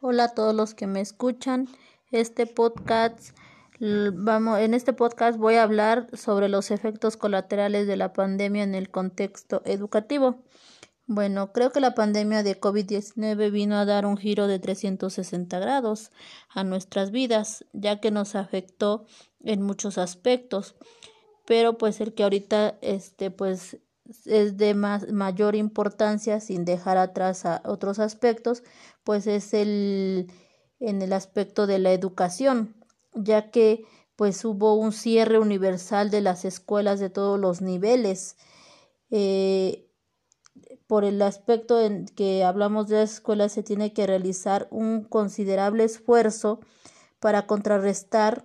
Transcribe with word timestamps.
Hola 0.00 0.24
a 0.24 0.34
todos 0.34 0.54
los 0.54 0.74
que 0.74 0.86
me 0.86 1.00
escuchan. 1.00 1.68
Este 2.10 2.46
podcast 2.46 3.36
vamos 3.80 4.60
en 4.60 4.74
este 4.74 4.92
podcast 4.92 5.38
voy 5.38 5.54
a 5.54 5.62
hablar 5.62 6.08
sobre 6.16 6.48
los 6.48 6.70
efectos 6.70 7.16
colaterales 7.16 7.86
de 7.86 7.96
la 7.96 8.12
pandemia 8.12 8.62
en 8.62 8.74
el 8.74 8.90
contexto 8.90 9.62
educativo. 9.64 10.42
Bueno, 11.06 11.52
creo 11.52 11.70
que 11.70 11.80
la 11.80 11.94
pandemia 11.94 12.42
de 12.42 12.58
COVID-19 12.58 13.50
vino 13.50 13.76
a 13.76 13.84
dar 13.84 14.06
un 14.06 14.16
giro 14.16 14.46
de 14.46 14.58
360 14.58 15.58
grados 15.58 16.10
a 16.48 16.64
nuestras 16.64 17.10
vidas, 17.10 17.66
ya 17.72 18.00
que 18.00 18.10
nos 18.10 18.34
afectó 18.36 19.04
en 19.42 19.62
muchos 19.62 19.98
aspectos. 19.98 20.76
Pero 21.46 21.76
pues 21.76 22.00
el 22.00 22.14
que 22.14 22.22
ahorita 22.22 22.78
este 22.80 23.30
pues 23.30 23.78
es 24.26 24.56
de 24.56 24.74
más, 24.74 25.10
mayor 25.10 25.54
importancia 25.54 26.40
sin 26.40 26.64
dejar 26.64 26.98
atrás 26.98 27.46
a 27.46 27.62
otros 27.64 27.98
aspectos, 27.98 28.62
pues 29.02 29.26
es 29.26 29.54
el 29.54 30.30
en 30.80 31.00
el 31.02 31.12
aspecto 31.12 31.66
de 31.66 31.78
la 31.78 31.92
educación, 31.92 32.74
ya 33.14 33.50
que 33.50 33.84
pues 34.16 34.44
hubo 34.44 34.74
un 34.74 34.92
cierre 34.92 35.38
universal 35.38 36.10
de 36.10 36.20
las 36.20 36.44
escuelas 36.44 37.00
de 37.00 37.10
todos 37.10 37.38
los 37.38 37.60
niveles. 37.62 38.36
Eh, 39.10 39.88
por 40.86 41.04
el 41.04 41.22
aspecto 41.22 41.80
en 41.80 42.06
que 42.06 42.44
hablamos 42.44 42.88
de 42.88 42.96
las 42.96 43.14
escuelas 43.14 43.52
se 43.52 43.62
tiene 43.62 43.92
que 43.92 44.06
realizar 44.06 44.68
un 44.70 45.04
considerable 45.04 45.84
esfuerzo 45.84 46.60
para 47.20 47.46
contrarrestar 47.46 48.44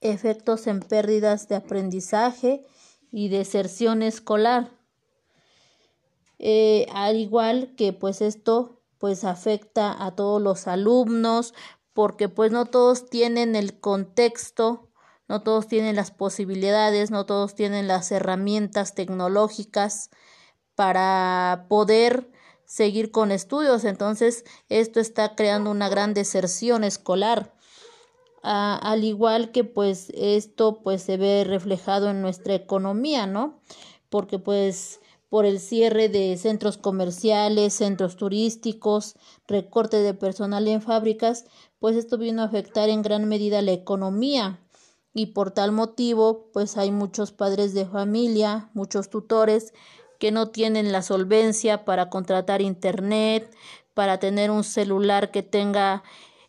efectos 0.00 0.66
en 0.66 0.80
pérdidas 0.80 1.48
de 1.48 1.56
aprendizaje 1.56 2.64
y 3.16 3.30
deserción 3.30 4.02
escolar. 4.02 4.72
Eh, 6.38 6.86
al 6.92 7.16
igual 7.16 7.72
que 7.74 7.94
pues 7.94 8.20
esto 8.20 8.82
pues 8.98 9.24
afecta 9.24 10.04
a 10.04 10.14
todos 10.14 10.42
los 10.42 10.66
alumnos 10.66 11.54
porque 11.94 12.28
pues 12.28 12.52
no 12.52 12.66
todos 12.66 13.08
tienen 13.08 13.56
el 13.56 13.80
contexto, 13.80 14.90
no 15.28 15.40
todos 15.40 15.66
tienen 15.66 15.96
las 15.96 16.10
posibilidades, 16.10 17.10
no 17.10 17.24
todos 17.24 17.54
tienen 17.54 17.88
las 17.88 18.12
herramientas 18.12 18.94
tecnológicas 18.94 20.10
para 20.74 21.64
poder 21.70 22.30
seguir 22.66 23.12
con 23.12 23.32
estudios. 23.32 23.84
Entonces, 23.84 24.44
esto 24.68 25.00
está 25.00 25.34
creando 25.34 25.70
una 25.70 25.88
gran 25.88 26.12
deserción 26.12 26.84
escolar 26.84 27.55
al 28.46 29.02
igual 29.02 29.50
que 29.50 29.64
pues 29.64 30.10
esto 30.14 30.80
pues 30.82 31.02
se 31.02 31.16
ve 31.16 31.44
reflejado 31.44 32.10
en 32.10 32.22
nuestra 32.22 32.54
economía, 32.54 33.26
¿no? 33.26 33.58
Porque 34.08 34.38
pues 34.38 35.00
por 35.28 35.44
el 35.44 35.58
cierre 35.58 36.08
de 36.08 36.36
centros 36.36 36.78
comerciales, 36.78 37.74
centros 37.74 38.16
turísticos, 38.16 39.16
recorte 39.48 39.96
de 39.96 40.14
personal 40.14 40.68
en 40.68 40.80
fábricas, 40.80 41.46
pues 41.80 41.96
esto 41.96 42.18
vino 42.18 42.42
a 42.42 42.46
afectar 42.46 42.88
en 42.88 43.02
gran 43.02 43.24
medida 43.26 43.60
la 43.62 43.72
economía 43.72 44.60
y 45.12 45.26
por 45.26 45.50
tal 45.50 45.72
motivo 45.72 46.50
pues 46.52 46.76
hay 46.76 46.92
muchos 46.92 47.32
padres 47.32 47.74
de 47.74 47.86
familia, 47.86 48.70
muchos 48.74 49.10
tutores 49.10 49.74
que 50.20 50.30
no 50.30 50.50
tienen 50.50 50.92
la 50.92 51.02
solvencia 51.02 51.84
para 51.84 52.10
contratar 52.10 52.62
internet, 52.62 53.52
para 53.94 54.18
tener 54.18 54.52
un 54.52 54.62
celular 54.62 55.32
que 55.32 55.42
tenga 55.42 56.04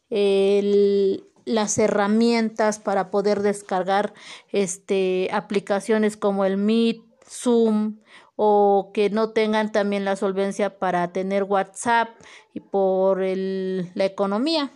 el, 0.09 1.25
las 1.47 1.77
herramientas 1.77 2.77
para 2.77 3.09
poder 3.09 3.41
descargar 3.41 4.13
este 4.51 5.29
aplicaciones 5.31 6.17
como 6.17 6.43
el 6.45 6.57
Meet, 6.57 7.01
Zoom 7.25 7.99
o 8.35 8.91
que 8.93 9.09
no 9.09 9.31
tengan 9.31 9.71
también 9.71 10.05
la 10.05 10.15
solvencia 10.15 10.77
para 10.77 11.11
tener 11.11 11.43
WhatsApp 11.43 12.09
y 12.53 12.59
por 12.59 13.23
el, 13.23 13.91
la 13.95 14.05
economía. 14.05 14.71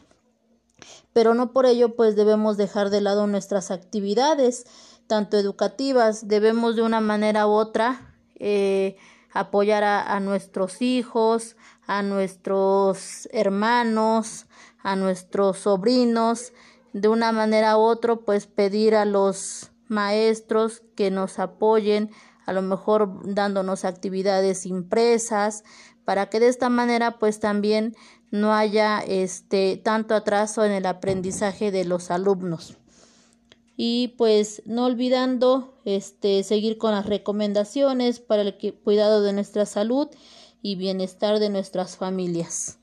Pero 1.13 1.33
no 1.33 1.51
por 1.51 1.65
ello 1.65 1.95
pues 1.95 2.15
debemos 2.15 2.57
dejar 2.57 2.89
de 2.89 3.01
lado 3.01 3.27
nuestras 3.27 3.69
actividades, 3.69 4.65
tanto 5.07 5.37
educativas, 5.37 6.27
debemos 6.27 6.75
de 6.77 6.83
una 6.83 7.01
manera 7.01 7.47
u 7.47 7.51
otra 7.51 8.15
eh, 8.39 8.95
apoyar 9.33 9.83
a, 9.83 10.19
nuestros 10.19 10.81
hijos, 10.81 11.55
a 11.87 12.03
nuestros 12.03 13.29
hermanos, 13.31 14.47
a 14.83 14.95
nuestros 14.95 15.59
sobrinos, 15.59 16.53
de 16.93 17.07
una 17.07 17.31
manera 17.31 17.77
u 17.77 17.81
otra, 17.81 18.15
pues 18.17 18.47
pedir 18.47 18.95
a 18.95 19.05
los 19.05 19.71
maestros 19.87 20.83
que 20.95 21.11
nos 21.11 21.39
apoyen, 21.39 22.11
a 22.45 22.53
lo 22.53 22.61
mejor 22.61 23.21
dándonos 23.23 23.85
actividades 23.85 24.65
impresas, 24.65 25.63
para 26.03 26.27
que 26.27 26.39
de 26.39 26.47
esta 26.47 26.69
manera 26.69 27.19
pues 27.19 27.39
también 27.39 27.95
no 28.31 28.53
haya 28.53 28.99
este 28.99 29.79
tanto 29.83 30.15
atraso 30.15 30.65
en 30.65 30.71
el 30.71 30.85
aprendizaje 30.85 31.71
de 31.71 31.85
los 31.85 32.11
alumnos. 32.11 32.80
Y 33.77 34.09
pues 34.17 34.61
no 34.65 34.85
olvidando 34.85 35.73
este 35.85 36.43
seguir 36.43 36.77
con 36.77 36.91
las 36.91 37.05
recomendaciones 37.05 38.19
para 38.19 38.43
el 38.43 38.55
cuidado 38.83 39.21
de 39.21 39.33
nuestra 39.33 39.65
salud 39.65 40.07
y 40.61 40.75
bienestar 40.75 41.39
de 41.39 41.49
nuestras 41.49 41.97
familias. 41.97 42.80